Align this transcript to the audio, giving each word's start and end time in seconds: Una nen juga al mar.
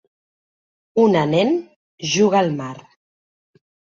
Una 1.01 1.21
nen 1.33 1.51
juga 2.15 2.39
al 2.45 2.51
mar. 2.63 2.73